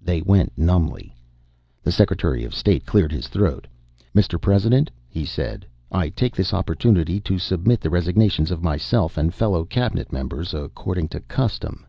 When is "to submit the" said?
7.20-7.90